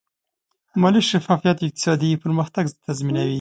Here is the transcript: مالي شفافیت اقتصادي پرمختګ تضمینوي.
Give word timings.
مالي 0.81 1.01
شفافیت 1.11 1.57
اقتصادي 1.65 2.09
پرمختګ 2.23 2.65
تضمینوي. 2.85 3.29